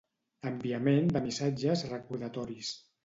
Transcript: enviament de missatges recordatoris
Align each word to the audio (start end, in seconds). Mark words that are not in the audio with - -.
enviament 0.51 1.11
de 1.17 1.21
missatges 1.27 1.85
recordatoris 1.93 2.77